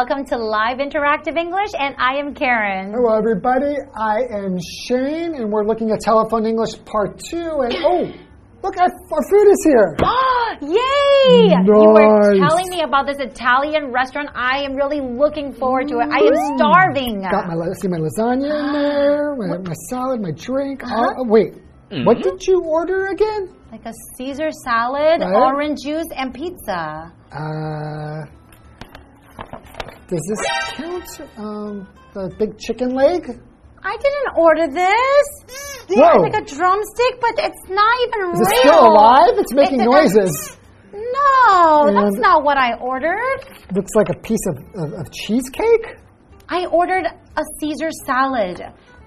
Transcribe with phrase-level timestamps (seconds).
[0.00, 2.90] welcome to Live Interactive English, and I am Karen.
[2.96, 3.76] Hello, everybody.
[3.94, 7.36] I am Shane, and we're looking at Telephone English Part 2.
[7.36, 8.04] And oh,
[8.62, 9.96] look, our, our food is here.
[10.62, 11.52] Yay!
[11.52, 12.48] You were Nice.
[12.48, 14.30] telling me about this Italian restaurant.
[14.34, 16.08] I am really looking forward to it.
[16.10, 17.20] I am starving.
[17.20, 20.82] Got my, see my lasagna in there, my, my salad, my drink.
[20.82, 21.08] Uh-huh.
[21.18, 21.56] Oh, wait,
[22.04, 23.54] what did you order again?
[23.70, 25.34] Like a Caesar salad, Right.
[25.34, 27.12] orange juice, and pizza.
[27.30, 28.24] Uh,
[30.10, 31.38] does this count?
[31.38, 33.22] Um, the big chicken leg?
[33.82, 35.26] I didn't order this.
[35.88, 36.22] Whoa.
[36.22, 38.50] It's like a drumstick, but it's not even Is real.
[38.50, 39.32] it still alive?
[39.38, 40.56] It's making It- noises.
[40.92, 43.40] No, that's not what I ordered.
[43.74, 45.96] Looks like a piece of, of, of cheesecake.
[46.48, 48.60] I ordered a Caesar salad,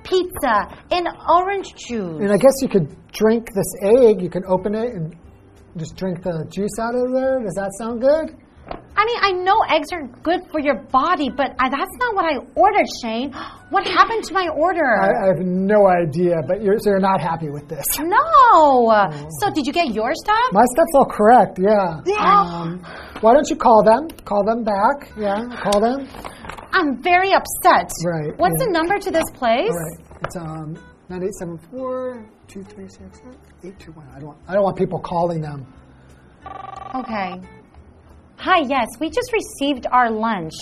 [0.04, 2.22] pizza, and orange juice.
[2.22, 4.22] And I guess you could drink this egg.
[4.22, 5.16] You can open it and
[5.78, 7.40] just drink the juice out of there.
[7.44, 8.36] Does that sound good?
[8.96, 12.26] I mean, I know eggs are good for your body, but I, that's not what
[12.26, 13.32] I ordered, Shane.
[13.70, 14.86] What happened to my order?
[14.86, 17.86] I, I have no idea, but you're, so you're not happy with this.
[18.00, 19.10] no.
[19.42, 20.52] So, did you get your stuff?
[20.52, 22.02] My stuff's all correct, yeah.
[22.20, 22.84] Um,
[23.22, 24.10] why don't you call them?
[24.26, 25.12] Call them back.
[25.18, 26.08] Yeah, call them.
[26.72, 27.92] I'm very upset.
[28.06, 28.66] Right, What's yeah.
[28.66, 29.70] the number to this place?
[29.70, 30.22] All right.
[30.24, 30.74] It's um,
[31.10, 33.20] 9874 236
[33.64, 34.08] 821.
[34.16, 35.66] I don't, I don't want people calling them.
[36.96, 37.40] Okay.
[38.38, 40.54] Hi, yes, we just received our lunch.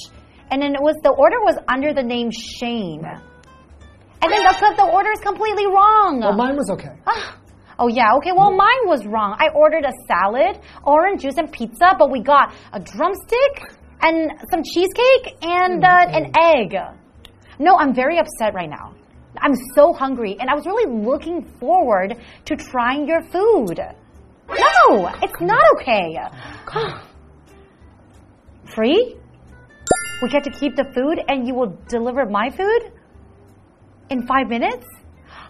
[0.51, 3.05] And then it was the order was under the name Shane.
[3.05, 6.19] And then the, the order is completely wrong.
[6.19, 6.95] Well, mine was okay.
[7.07, 7.37] Ah.
[7.79, 8.31] Oh yeah, okay.
[8.31, 9.35] Well, mine was wrong.
[9.39, 14.61] I ordered a salad, orange juice, and pizza, but we got a drumstick and some
[14.63, 16.75] cheesecake and uh, an egg.
[17.57, 18.93] No, I'm very upset right now.
[19.37, 23.79] I'm so hungry, and I was really looking forward to trying your food.
[24.49, 26.17] No, it's not okay.
[28.75, 29.15] Free?
[30.21, 32.91] We get to keep the food, and you will deliver my food
[34.09, 34.85] in five minutes?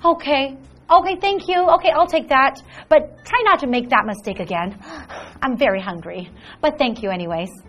[0.03, 0.57] Okay.
[0.89, 1.67] Okay, thank you.
[1.75, 2.61] Okay, I'll take that.
[2.89, 4.77] But try not to make that mistake again.
[5.41, 6.29] I'm very hungry.
[6.61, 7.49] But thank you, anyways.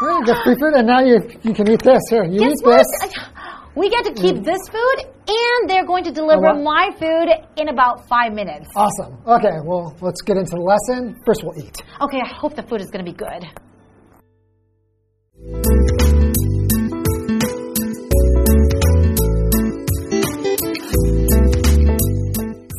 [0.00, 1.98] Well, you get free food, and now you, you can eat this.
[2.08, 2.86] Here, you Guess eat what?
[3.02, 3.18] this.
[3.74, 4.44] We get to keep mm.
[4.44, 4.96] this food,
[5.28, 8.68] and they're going to deliver Oh, my food in about five minutes.
[8.74, 9.18] Awesome.
[9.26, 11.16] Okay, well, let's get into the lesson.
[11.26, 11.76] First, we'll eat.
[12.00, 13.44] Okay, I hope the food is going to be good.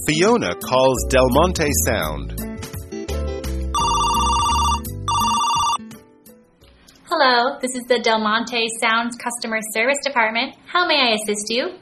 [0.06, 2.34] Fiona calls Del Monte Sound.
[7.06, 10.58] Hello, this is the Del Monte Sounds Customer Service Department.
[10.66, 11.78] How may I assist you?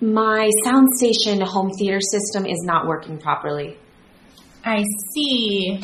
[0.00, 3.76] My soundstation home theater system is not working properly.
[4.64, 5.82] I see.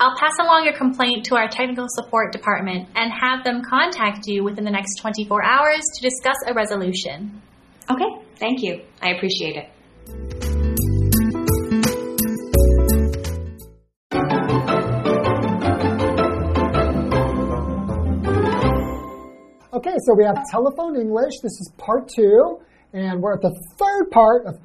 [0.00, 4.42] I'll pass along your complaint to our technical support department and have them contact you
[4.44, 7.42] within the next 24 hours to discuss a resolution.
[7.90, 8.82] Okay, thank you.
[9.02, 9.68] I appreciate it.
[19.78, 21.34] Okay, so we have telephone English.
[21.40, 22.58] This is part two,
[22.92, 24.56] and we're at the third part of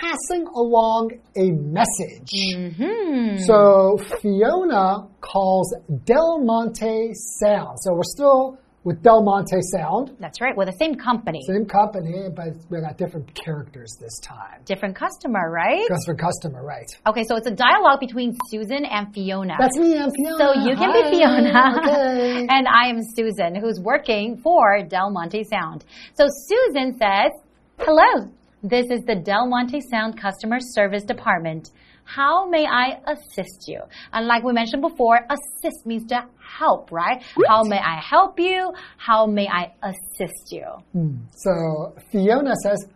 [0.00, 2.32] passing along a message.
[2.56, 3.38] Mm-hmm.
[3.44, 5.74] So Fiona calls
[6.04, 7.78] Del Monte Sound.
[7.80, 11.40] So we're still with Del Monte Sound, That's right, with the same company.
[11.46, 14.60] same company, but we got different characters this time.
[14.64, 15.86] Different customer, right?
[15.88, 16.86] Customer, customer, right?
[17.06, 19.54] Okay, so it's a dialogue between Susan and Fiona.
[19.58, 20.36] That's me, I'm Fiona.
[20.38, 21.10] So you can Hi.
[21.10, 21.78] be Fiona.
[21.78, 22.46] Okay.
[22.50, 25.84] and I am Susan, who's working for Del Monte Sound.
[26.14, 27.30] So Susan says,
[27.78, 28.30] Hello,
[28.64, 31.70] this is the Del Monte Sound Customer Service Department.
[32.04, 33.80] How may I assist you?
[34.12, 37.22] And like we mentioned before, assist means to help, right?
[37.46, 38.72] How may I help you?
[38.96, 40.66] How may I assist you?
[40.92, 41.16] Hmm.
[41.34, 42.86] So Fiona says,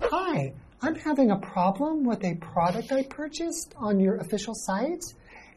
[0.00, 0.52] Hi,
[0.82, 5.02] I'm having a problem with a product I purchased on your official site,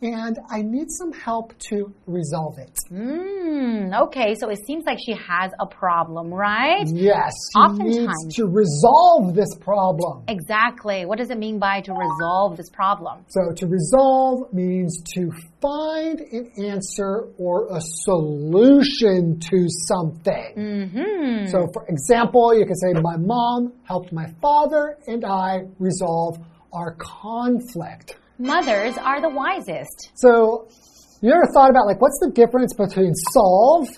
[0.01, 2.78] and I need some help to resolve it.
[2.88, 6.88] Hmm, okay, so it seems like she has a problem, right?
[6.88, 8.07] Yes, she Oftentimes.
[8.07, 10.24] needs to resolve this problem.
[10.28, 11.06] Exactly.
[11.06, 13.25] What does it mean by to resolve this problem?
[13.30, 15.31] So to resolve means to
[15.62, 20.54] find an answer or a solution to something.
[20.57, 21.48] Mm-hmm.
[21.48, 26.38] So for example, you can say, my mom helped my father and I resolve
[26.72, 28.16] our conflict.
[28.39, 30.12] Mothers are the wisest.
[30.15, 30.69] So
[31.21, 33.89] you ever thought about like, what's the difference between solve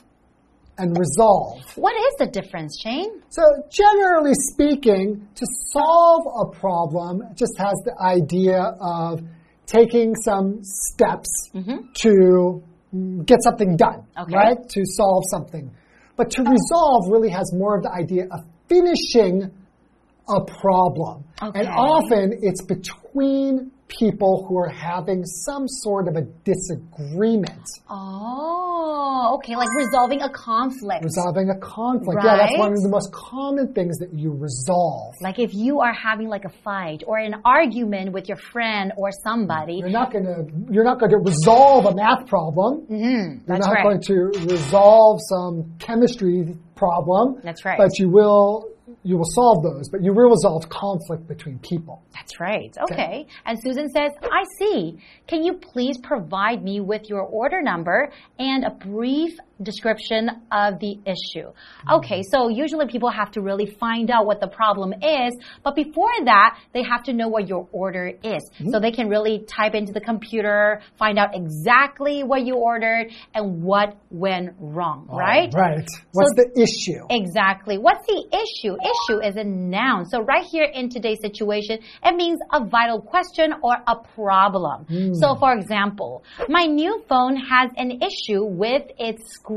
[0.79, 1.61] and resolve?
[1.75, 3.21] What is the difference, Shane?
[3.29, 9.21] So generally speaking, to solve a problem just has the idea of
[9.67, 12.63] taking some steps to
[12.93, 14.35] mm, get something done, Okay.
[14.35, 14.57] right?
[14.69, 15.69] To solve something.
[16.17, 19.51] But to resolve really has more of the idea of finishing
[20.27, 21.25] a problem.
[21.41, 21.59] Okay.
[21.59, 27.61] And often it's between people who are having some sort of a disagreement.
[27.89, 31.03] Oh, okay, like resolving a conflict.
[31.03, 32.21] Resolving a conflict.
[32.23, 35.15] Yeah, that's one of the most common things that you resolve.
[35.21, 39.09] Like if you are having like a fight or an argument with your friend or
[39.23, 39.75] somebody.
[39.75, 42.87] You're not gonna you're not gonna resolve a math problem.
[42.89, 43.83] Mm, You're not right.
[43.83, 44.15] going to
[44.45, 47.41] resolve some chemistry problem.
[47.43, 47.77] That's right.
[47.77, 48.69] But you will
[49.03, 52.03] you will solve those, but you will resolve conflict between people.
[52.13, 52.75] That's right.
[52.91, 53.25] Okay.
[53.45, 54.99] And Susan says, I see.
[55.27, 60.99] Can you please provide me with your order number and a brief description of the
[61.05, 61.51] issue?
[61.89, 62.23] Okay.
[62.23, 66.59] So usually people have to really find out what the problem is, but before that,
[66.73, 68.43] they have to know what your order is.
[68.55, 68.69] Mm-hmm.
[68.69, 73.63] So they can really type into the computer, find out exactly what you ordered and
[73.63, 75.51] what went wrong, right?
[75.53, 75.87] Right.
[76.11, 77.05] What's the issue?
[77.09, 77.77] Exactly.
[77.77, 78.75] What's the issue?
[78.75, 80.05] Issue is a noun.
[80.05, 84.85] So right here in today's situation, it means a vital question or a problem.
[85.15, 85.39] So hmm.
[85.39, 89.50] for example, my new phone has an issue with its screen.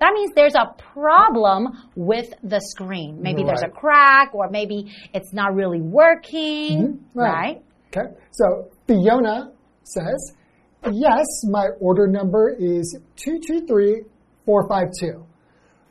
[0.00, 3.18] That means there's a problem with the screen.
[3.20, 7.62] Maybe there's a crack or maybe it's not really working, right?
[7.88, 8.14] Okay.
[8.32, 9.52] So Fiona
[9.84, 10.34] says,
[10.92, 15.26] Yes, my order number is 223452.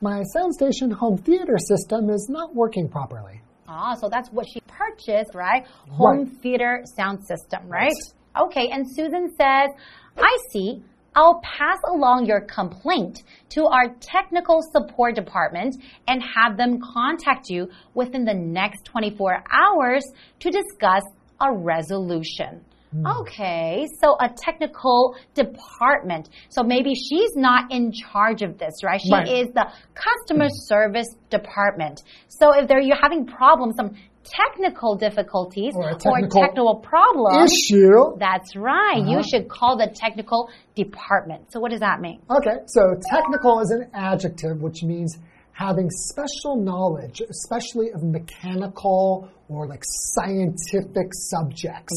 [0.02, 3.42] My soundstation home theater system is not working properly.
[3.68, 5.66] Ah, so that's what she purchased, right?
[5.90, 7.94] Home theater sound system, right?
[8.40, 9.70] Okay, and Susan says,
[10.18, 10.84] I see.
[11.16, 15.76] I'll pass along your complaint to our technical support department
[16.08, 20.04] and have them contact you within the next 24 hours
[20.40, 21.04] to discuss
[21.40, 22.62] a resolution.
[22.92, 23.06] Hmm.
[23.08, 26.30] Okay, so a technical department.
[26.50, 29.02] So maybe she's not in charge of this, right?
[29.02, 29.28] She Right.
[29.28, 32.04] is the customer service department.
[32.28, 38.18] So if they're you're having problems, some technical difficulties Or technical technical problems, Issue.
[38.18, 38.98] that's right.
[39.02, 39.12] Uh-huh.
[39.12, 41.52] You should call the technical department.
[41.52, 42.22] So what does that mean?
[42.30, 45.18] Okay, so technical is an adjective which means
[45.52, 51.94] having special knowledge, especially of mechanical or like scientific subjects.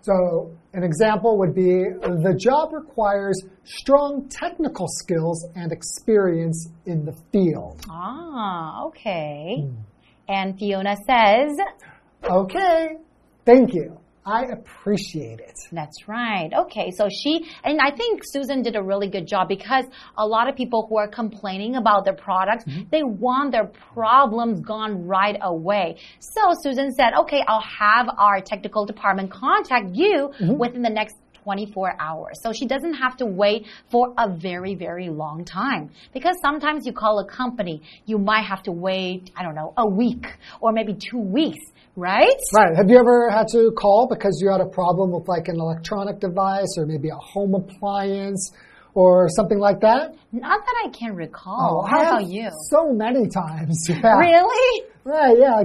[0.00, 7.12] So, an example would be the job requires strong technical skills and experience in the
[7.32, 7.84] field.
[7.90, 9.68] Ah, okay.
[10.30, 11.58] And Fiona says,
[12.22, 12.98] Okay,
[13.44, 13.98] thank you.
[14.24, 15.54] I appreciate it.
[15.72, 16.50] That's right.
[16.56, 20.48] Okay, so she, and I think Susan did a really good job because a lot
[20.48, 22.82] of people who are complaining about their products, mm-hmm.
[22.92, 25.96] they want their problems gone right away.
[26.20, 30.58] So Susan said, okay, I'll have our technical department contact you mm-hmm.
[30.58, 32.38] within the next 24 hours.
[32.42, 35.90] So she doesn't have to wait for a very, very long time.
[36.12, 39.88] Because sometimes you call a company, you might have to wait, I don't know, a
[39.88, 40.26] week
[40.60, 41.58] or maybe two weeks,
[41.96, 42.36] right?
[42.54, 42.76] Right.
[42.76, 46.20] Have you ever had to call because you had a problem with like an electronic
[46.20, 48.52] device or maybe a home appliance
[48.94, 50.14] or something like that?
[50.32, 51.84] Not that I can recall.
[51.84, 52.48] Oh, I How about you?
[52.70, 53.86] So many times.
[53.88, 54.18] Yeah.
[54.18, 54.84] Really?
[55.04, 55.62] Right, yeah.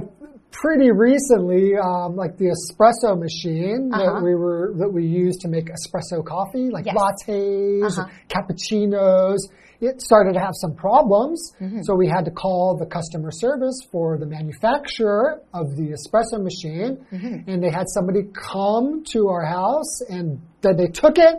[0.62, 4.04] Pretty recently, um, like the espresso machine Uh-huh.
[4.14, 6.96] that we were that we use to make espresso coffee, like Yes.
[6.96, 8.08] lattes, Uh-huh.
[8.28, 9.36] cappuccinos,
[9.82, 11.52] it started to have some problems.
[11.60, 11.80] Mm-hmm.
[11.82, 17.04] So we had to call the customer service for the manufacturer of the espresso machine,
[17.12, 17.50] Mm-hmm.
[17.50, 21.34] and they had somebody come to our house, and then they took it,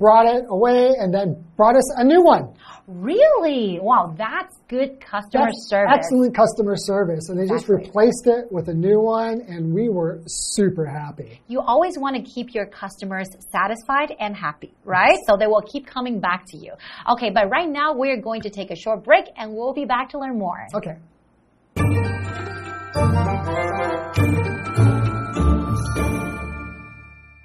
[0.00, 2.48] brought it away, and then brought us a new one.
[2.87, 3.79] Really?
[3.81, 5.93] Wow, that's good customer That's service.
[5.95, 7.29] Excellent customer service.
[7.29, 7.85] And they just Exactly.
[7.87, 11.41] replaced it with a new one, and we were super happy.
[11.47, 15.17] You always want to keep your customers satisfied and happy, right?
[15.27, 16.73] So they will keep coming back to you.
[17.13, 20.09] Okay, but right now we're going to take a short break and we'll be back
[20.09, 20.67] to learn more.
[20.73, 20.97] Okay.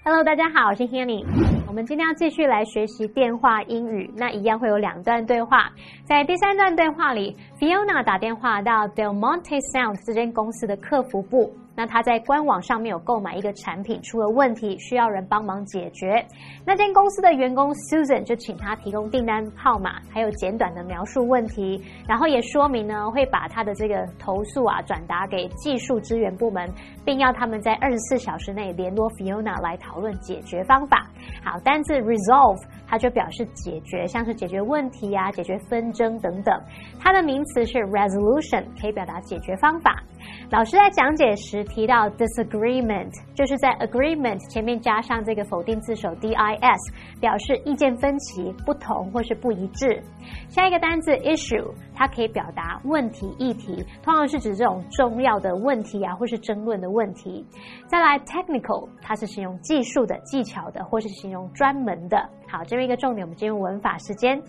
[0.05, 1.25] Hello，大家好，我是 Hanny。
[1.72, 5.72] 我们今天要继续来学习电话英语，那一样会有两段对话。
[6.04, 11.50] 在第三段对话里，Fiona 打电话到 Del Monte Sound 这间公司的客服部。
[11.76, 16.24] 那他在官网上面有购买一个产品，出了问题，需要人帮忙解决。
[16.66, 26.70] 那间公司的员工 Susan 就请他提供订单号码，还有简短的描述问题，然后也说明呢会把他的这个投诉啊转达给技术支援部门，
[27.06, 31.08] 并要他们在二十四小时内联络 Fiona 来讨论解决方法。
[31.44, 36.54] 好，单字 resolve 它就表示解决，像是解决问题啊、解决纷争等等。
[37.00, 40.04] 它的名词是 resolution，可以表达解决方法。
[40.50, 50.02] 老师在讲解时提到 disagreement，就是在 agreement 前面加上这个否定字首 dis，表示意见分歧、不同或是不一致。
[50.50, 51.72] 下一个单字 issue，
[52.02, 57.46] 它可以表达问题、议题，通常是指这种重要的问题啊，或是争论的问题。
[57.86, 62.18] 再来 technical，它是形容技术的、技巧的，或是形容专门的。
[62.50, 64.42] 好，这边一个重点，我们进入文法时间。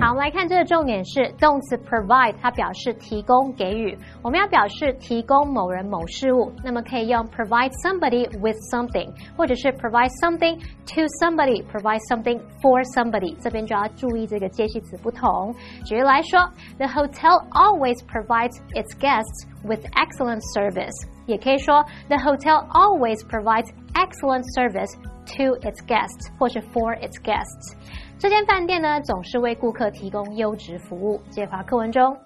[0.00, 3.96] 好，我们来看这个重点是动词 provide，它表示提供、给予。
[4.22, 13.36] 我们要表示提供某人某事物，那么可以用 provide somebody with something，或者是 provide something to somebody，provide something for somebody。
[13.40, 15.52] 这边就要注意这个介系词不同。
[15.84, 16.40] 举例来说
[16.87, 20.93] hotel always provides its guests with excellent service。
[21.27, 24.91] 也可以说，The hotel always provides excellent service
[25.37, 27.75] to its guests，或是 for its guests。
[28.17, 31.21] 这间饭店呢，总是为顾客提供优质服务。
[31.29, 32.17] 接华课文中。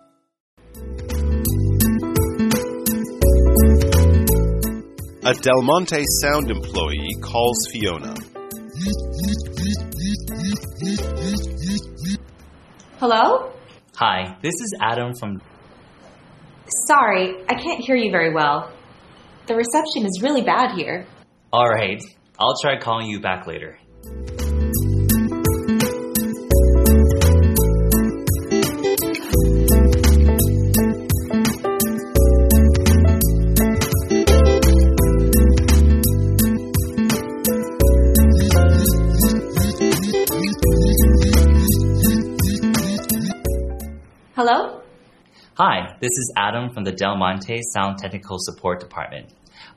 [5.24, 8.14] A Del Monte Sound employee calls Fiona.
[13.00, 13.50] Hello?
[14.03, 15.43] Hi, this is Adam from.
[16.87, 18.73] Sorry, I can't hear you very well.
[19.47, 21.05] The reception is really bad here.
[21.53, 22.01] Alright,
[22.39, 23.79] I'll try calling you back later.
[45.63, 49.27] Hi, this is Adam from the Del Monte Sound Technical Support Department.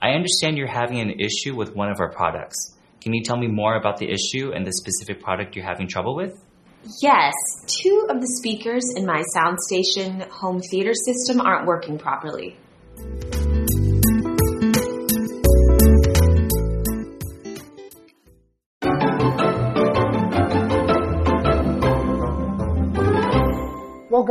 [0.02, 2.78] I understand you're having an issue with one of our products.
[3.02, 6.16] Can you tell me more about the issue and the specific product you're having trouble
[6.16, 6.42] with?
[7.02, 7.34] Yes,
[7.68, 12.56] two of the speakers in my soundstation home theater system aren't working properly.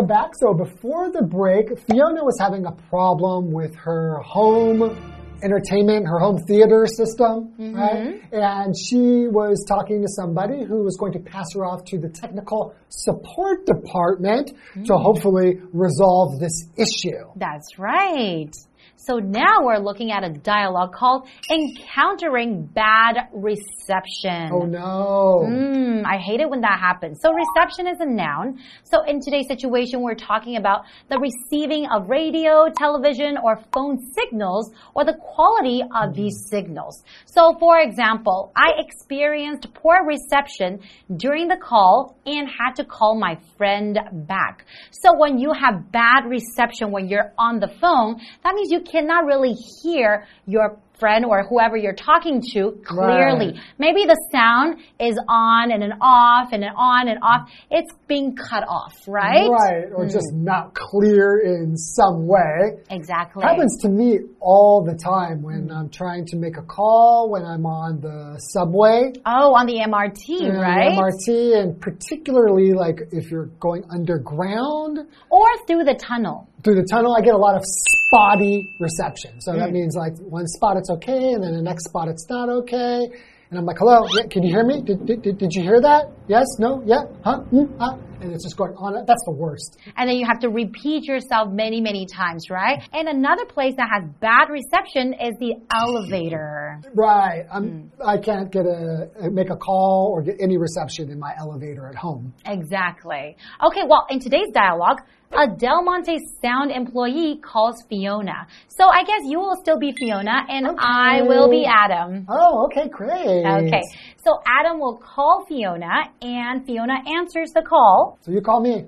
[0.02, 0.32] Welcome back.
[0.34, 4.98] So before the break, Fiona was having a problem with her home
[5.44, 7.76] entertainment, her home theater system, mm-hmm.
[7.76, 8.20] right?
[8.32, 12.08] And she was talking to somebody who was going to pass her off to the
[12.08, 15.02] technical support department to mm.
[15.02, 17.22] hopefully resolve this issue.
[17.36, 18.52] That's right.
[18.96, 24.50] So now we're looking at a dialogue called Encountering Bad Reception.
[24.52, 25.44] Oh no.
[25.44, 27.20] Mm, I hate it when that happens.
[27.20, 28.60] So reception is a noun.
[28.84, 34.70] So in today's situation, we're talking about the receiving of radio, television, or phone signals,
[34.94, 37.02] or the quality of these signals.
[37.24, 40.80] So for example, I experienced poor reception
[41.16, 44.64] during the call and had to call my friend back.
[44.92, 49.24] So when you have bad reception when you're on the phone, that means you cannot
[49.24, 53.46] really hear your friend or whoever you're talking to clearly.
[53.46, 53.60] Right.
[53.76, 57.50] Maybe the sound is on and then off and then on and off.
[57.72, 59.50] It's being cut off, right?
[59.50, 60.44] Right, or just mm.
[60.44, 62.78] not clear in some way.
[62.88, 63.42] Exactly.
[63.42, 65.76] Happens to me all the time when mm.
[65.76, 69.12] I'm trying to make a call, when I'm on the subway.
[69.26, 70.96] Oh, on the MRT, right?
[70.96, 76.48] MRT, and particularly like if you're going underground Or through the tunnel.
[76.62, 79.40] Through the tunnel, I get a lot of spotty reception.
[79.40, 79.58] So Mm.
[79.58, 83.08] that means like one spot it's okay, and then the next spot it's not okay.
[83.50, 84.80] And I'm like, hello, yeah, can you hear me?
[84.80, 86.06] Did, did, did, did you hear that?
[86.26, 86.46] Yes?
[86.58, 86.82] No?
[86.86, 87.02] Yeah?
[87.22, 87.40] Huh?
[87.52, 87.96] Mm, huh?
[88.22, 88.94] And it's just going on.
[89.04, 89.76] That's the worst.
[89.94, 92.80] And then you have to repeat yourself many, many times, right?
[92.94, 96.80] And another place that has bad reception is the elevator.
[96.94, 97.44] Right.
[97.52, 97.88] I'm, Mm.
[98.06, 101.94] I can't get a make a call or get any reception in my elevator at
[101.94, 102.32] home.
[102.46, 103.36] Exactly.
[103.66, 105.00] Okay, well, in today's dialogue,
[105.34, 108.46] a Del Monte Sound employee calls Fiona.
[108.68, 112.26] So I guess you will still be Fiona and I will be Adam.
[112.28, 113.44] Oh, okay, great.
[113.44, 113.82] Okay,
[114.24, 118.18] so Adam will call Fiona and Fiona answers the call.
[118.22, 118.84] So you call me.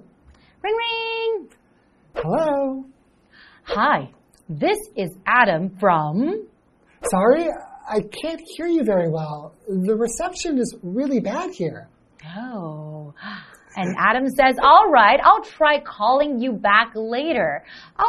[0.62, 1.48] Ring ring.
[2.16, 2.84] Hello.
[3.64, 4.10] Hi,
[4.48, 6.46] this is Adam from.
[7.10, 7.48] Sorry,
[7.88, 9.54] I can't hear you very well.
[9.68, 11.88] The reception is really bad here.
[12.36, 13.14] Oh.
[13.76, 17.64] And Adam says, All right, I'll try calling you back later.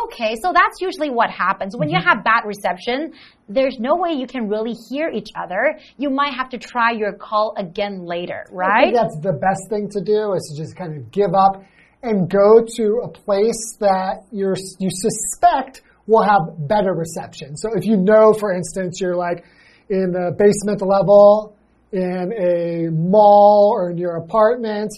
[0.06, 1.76] Okay, so that's usually what happens.
[1.76, 2.08] When you Mm-hmm.
[2.10, 3.14] have bad reception,
[3.48, 5.78] there's no way you can really hear each other.
[5.98, 8.70] You might have to try your call again later, right?
[8.70, 11.64] I think that's the best thing to do is to just kind of give up
[12.04, 17.58] and go to a place that you're, you suspect will have better reception.
[17.58, 19.44] So if you know, for instance, you're like
[19.90, 21.56] in the basement level
[21.92, 24.92] in a mall or in your apartment,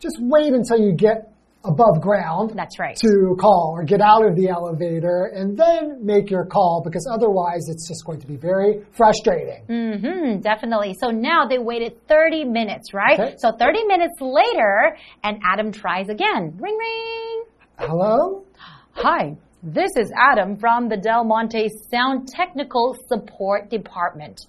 [0.00, 1.32] just wait until you get
[1.64, 2.96] above ground That's right.
[2.96, 7.68] to call or get out of the elevator and then make your call because otherwise
[7.68, 9.64] it's just going to be very frustrating.
[9.68, 10.96] Mm-hmm, definitely.
[11.00, 13.18] So now they waited 30 minutes, right?
[13.18, 13.34] Okay.
[13.38, 16.56] So 30 minutes later, and Adam tries again.
[16.58, 17.44] Ring, ring.
[17.78, 18.44] Hello?
[18.92, 24.40] Hi, this is Adam from the Del Monte Sound Technical Support Department.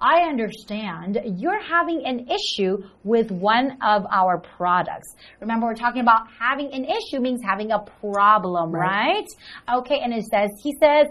[0.00, 5.14] I understand you're having an issue with one of our products.
[5.40, 9.26] Remember, we're talking about having an issue means having a problem, right?
[9.72, 11.08] Okay, and it says, he says,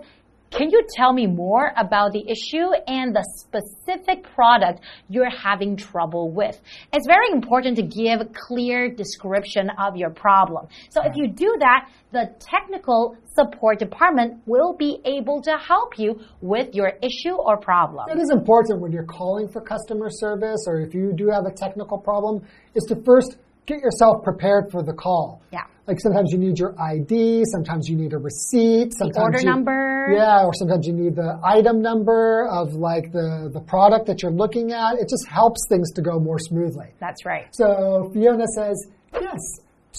[0.51, 6.31] can you tell me more about the issue and the specific product you're having trouble
[6.31, 6.59] with?
[6.93, 10.67] It's very important to give a clear description of your problem.
[10.89, 16.21] So if you do that, the technical support department will be able to help you
[16.41, 18.09] with your issue or problem.
[18.09, 21.51] It is important when you're calling for customer service or if you do have a
[21.51, 25.41] technical problem is to first get yourself prepared for the call.
[25.51, 25.65] Yeah.
[25.85, 30.07] Like sometimes you need your ID, sometimes you need a receipt, sometimes order you- number.
[30.15, 34.31] Yeah, or sometimes you need the item number of like the, the product that you're
[34.31, 34.95] looking at.
[34.95, 36.87] It just helps things to go more smoothly.
[36.99, 37.47] That's right.
[37.51, 39.39] So Fiona says, yes,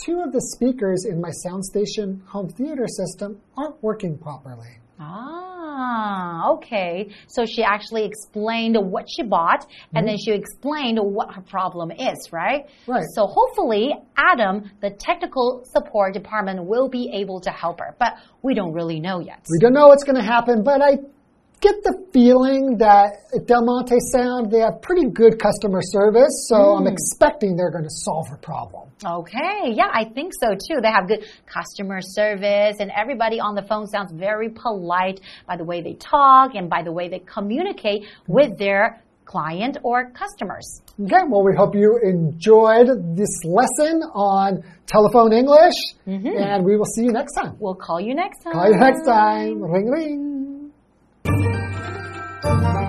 [0.04, 4.78] two of the speakers in my soundstation home theater system aren't working properly.
[5.00, 7.10] Ah, Ah, okay.
[7.28, 10.32] So she actually explained what she bought and then mm-hmm.
[10.32, 12.64] she explained what her problem is, right?
[12.86, 13.04] Right.
[13.14, 18.54] So hopefully, Adam, the technical support department, will be able to help her, but we
[18.54, 19.46] don't really know yet.
[19.50, 20.98] We don't know what's going to happen, but I
[21.60, 26.76] get the feeling that at Del Monte Sound, they have pretty good customer service, so
[26.76, 26.92] I'm hmm.
[26.92, 28.90] expecting they're going to solve her problem.
[29.04, 30.80] Okay, yeah, I think so too.
[30.80, 35.64] They have good customer service, and everybody on the phone sounds very polite by the
[35.64, 38.32] way they talk and by the way they communicate hmm.
[38.32, 40.80] with their client or customers.
[40.98, 46.26] Okay, well, we hope you enjoyed this lesson on telephone English, mm-hmm.
[46.26, 47.54] and we will see you next time.
[47.60, 48.54] We'll call you next time.
[48.54, 49.62] Call you next time.
[49.62, 50.37] Ring, ring.
[51.24, 52.87] Música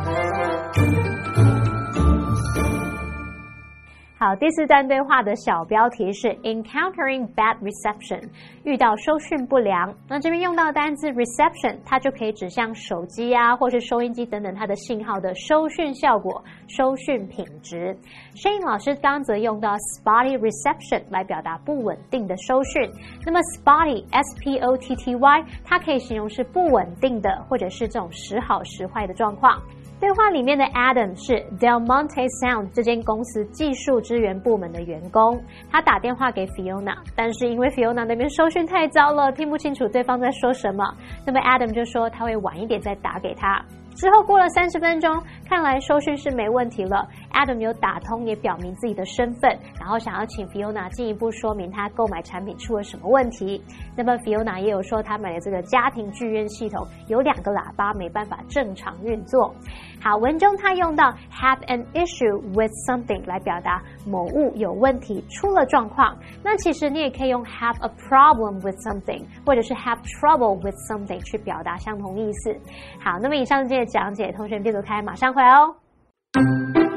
[4.20, 8.22] 好，第四段对话的小标题是 encountering bad reception，
[8.66, 9.96] 遇到收讯不良。
[10.10, 17.98] 那这边用到的单字 reception，它就可以指向手机啊，或是收音机等等它的信号的收讯效果、收讯品质。
[18.36, 22.92] 声音老师刚刚则用到 spotty reception 来表达不稳定的收讯。
[23.26, 29.58] 那么 spotty s p o t t y，它可以形容是不稳定的，或者是这种时好时坏的状况。
[30.00, 40.86] 对话里面的 Adam 是 Del Monte Sound 这间公司技术支援部门的员工，他打电话给 Fiona，但是因为 Fiona 那边收讯太糟了，听不清楚对方在说什么，
[41.26, 43.62] 那么 Adam 就说他会晚一点再打给他。
[44.00, 47.06] 之后过了三十分钟，看来收讯是没问题了。
[47.34, 53.62] Adam 有打通，也表明自己的身份，然后想要请 Fiona 进一步说明他购买产品出了什么问题。
[53.98, 59.54] 那么 Fiona 也有说，他买的这个家庭剧院系统有两个喇叭没办法正常运作。
[60.02, 66.18] 好，文中他用到 have an issue with something 来表达某物有问题，出了状况。
[66.44, 72.54] 那其实你也可以用 have a problem with something，或者是 have trouble with something 去表达相同意思。
[73.02, 76.89] 好，那么以上这些讲解，同学们别走开，马上回来哦。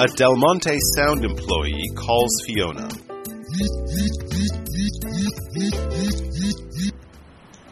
[0.00, 2.88] A Del Monte sound employee calls Fiona.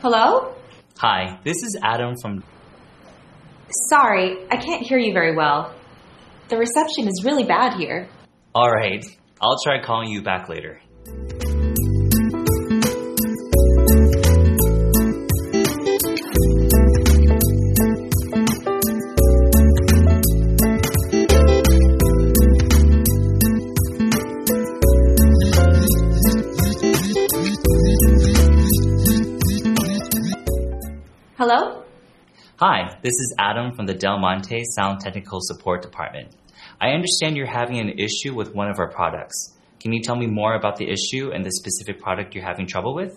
[0.02, 0.54] Hello?
[0.98, 2.44] Hi, this is Adam from.
[3.88, 5.72] Sorry, I can't hear you very well.
[6.50, 8.10] The reception is really bad here.
[8.54, 9.06] Alright,
[9.40, 10.82] I'll try calling you back later.
[32.60, 36.34] Hi, this is Adam from the Del Monte Sound Technical Support Department.
[36.80, 39.56] I understand you're having an issue with one of our products.
[39.78, 42.96] Can you tell me more about the issue and the specific product you're having trouble
[42.96, 43.16] with?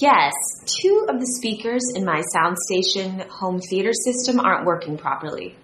[0.00, 0.32] Yes,
[0.64, 5.56] two of the speakers in my soundstation home theater system aren't working properly.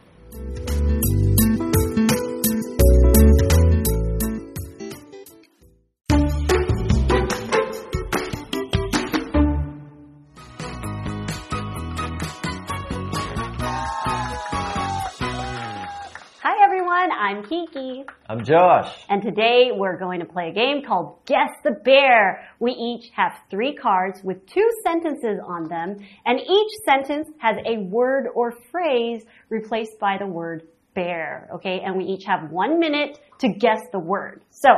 [17.77, 18.95] I'm I'm Josh.
[19.09, 22.49] And today we're going to play a game called Guess the Bear.
[22.61, 27.79] We each have three cards with two sentences on them, and each sentence has a
[27.79, 31.49] word or phrase replaced by the word bear.
[31.55, 34.43] Okay, and we each have one minute to guess the word.
[34.51, 34.69] So,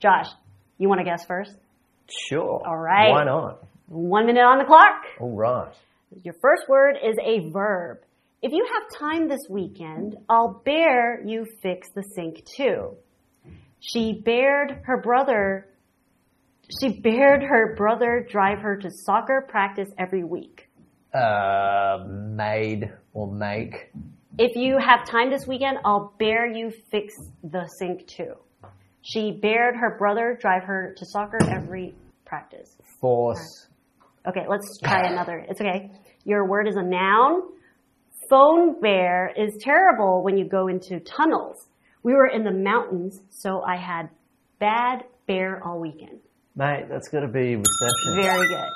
[0.00, 0.28] Josh,
[0.78, 1.52] you want to guess first?
[2.08, 2.62] Sure.
[2.66, 3.10] All right.
[3.10, 3.64] Why not?
[3.88, 5.04] One minute on the clock.
[5.20, 5.74] All right.
[6.22, 7.98] Your first word is a verb.
[8.46, 12.94] If you have time this weekend, I'll bear you fix the sink too.
[13.80, 15.66] She bared her brother,
[16.80, 20.68] she bared her brother drive her to soccer practice every week.
[21.12, 23.90] Uh, made or make.
[24.38, 28.34] If you have time this weekend, I'll bear you fix the sink too.
[29.02, 32.76] She bared her brother drive her to soccer every practice.
[33.00, 33.66] Force.
[34.24, 35.44] Okay, let's try another.
[35.48, 35.90] It's okay.
[36.22, 37.55] Your word is a noun.
[38.28, 41.68] Phone bear is terrible when you go into tunnels.
[42.02, 44.08] We were in the mountains, so I had
[44.58, 46.18] bad bear all weekend.
[46.56, 48.20] Mate, that's got to be reception.
[48.20, 48.68] Very good.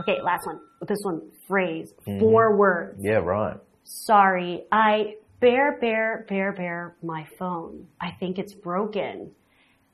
[0.00, 0.60] Okay, last one.
[0.88, 1.92] This one, phrase.
[2.06, 2.20] Mm-hmm.
[2.20, 2.98] Four words.
[3.00, 3.56] Yeah, right.
[3.84, 7.86] Sorry, I bear, bear, bear, bear my phone.
[8.00, 9.30] I think it's broken.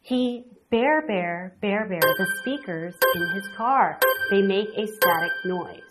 [0.03, 3.99] He bear, bear, bear, bear the speakers in his car.
[4.31, 5.83] They make a static noise.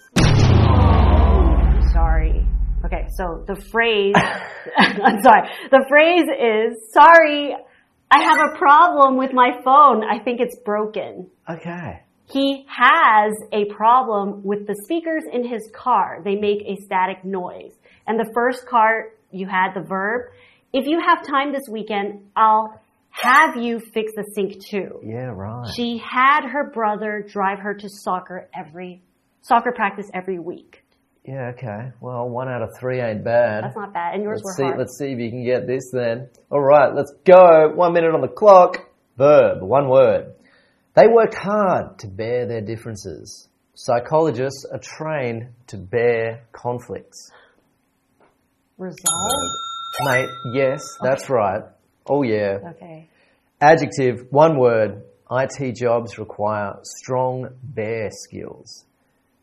[1.93, 2.46] Sorry.
[2.85, 4.15] Okay, so the phrase,
[4.77, 5.49] I'm sorry.
[5.71, 7.55] The phrase is, sorry,
[8.11, 10.03] I have a problem with my phone.
[10.03, 11.29] I think it's broken.
[11.49, 12.01] Okay.
[12.29, 16.21] He has a problem with the speakers in his car.
[16.23, 17.73] They make a static noise.
[18.05, 20.31] And the first part, you had the verb.
[20.73, 24.99] If you have time this weekend, I'll have you fix the sink too.
[25.03, 25.67] Yeah, right.
[25.75, 29.01] She had her brother drive her to soccer every,
[29.41, 30.83] soccer practice every week.
[31.27, 31.91] Yeah, okay.
[31.99, 33.65] Well, one out of three ain't bad.
[33.65, 34.13] That's not bad.
[34.13, 34.63] And yours let's were see.
[34.63, 34.79] hard.
[34.79, 36.29] Let's see if you can get this then.
[36.49, 37.69] All right, let's go.
[37.75, 38.89] One minute on the clock.
[39.17, 39.61] Verb.
[39.61, 40.33] One word.
[40.95, 43.49] They work hard to bear their differences.
[43.75, 47.29] Psychologists are trained to bear conflicts.
[48.77, 48.95] Resolve?
[50.05, 51.63] Mate, yes, that's right.
[52.07, 52.59] Oh yeah.
[52.69, 53.09] Okay.
[53.59, 55.03] Adjective, one word.
[55.29, 58.86] IT jobs require strong bear skills.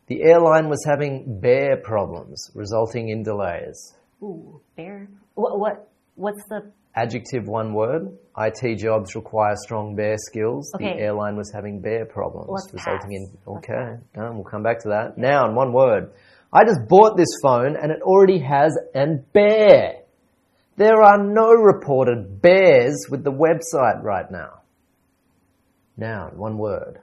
[0.07, 3.93] The airline was having bear problems, resulting in delays.
[4.21, 5.07] Ooh, bear.
[5.33, 8.17] What, what, what's the, Adjective, one word.
[8.37, 10.71] IT jobs require strong bear skills.
[10.75, 10.93] Okay.
[10.93, 13.37] The airline was having bear problems, Let's resulting pass.
[13.47, 13.53] in.
[13.57, 15.17] Okay, um, we'll come back to that.
[15.17, 16.11] Noun, one word.
[16.53, 20.03] I just bought this phone and it already has an bear.
[20.77, 24.61] There are no reported bears with the website right now.
[25.97, 26.99] Noun, one word.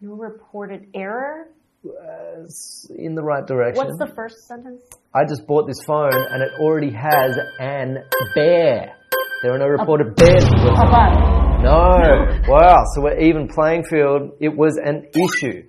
[0.00, 1.48] no reported error?
[1.84, 3.84] In the right direction.
[3.84, 4.82] What's the first sentence?
[5.14, 8.94] I just bought this phone and it already has an bear.
[9.42, 10.44] There are no reported bears.
[10.44, 11.62] with the website.
[11.62, 12.52] No.
[12.52, 12.84] Wow.
[12.94, 14.32] So we're even playing field.
[14.40, 15.64] It was an issue.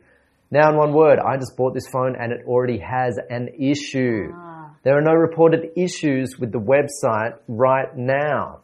[0.52, 4.30] Now in one word, I just bought this phone and it already has an issue.
[4.34, 4.76] Ah.
[4.84, 8.62] There are no reported issues with the website right now.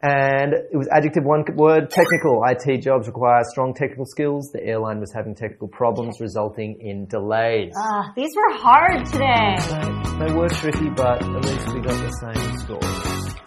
[0.00, 2.42] And it was adjective one word, technical.
[2.46, 4.50] IT jobs require strong technical skills.
[4.52, 7.72] The airline was having technical problems resulting in delays.
[7.76, 9.56] Ah, these were hard today.
[9.58, 12.80] They, they were tricky, but at least we got the same score.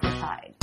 [0.02, 0.61] Tied.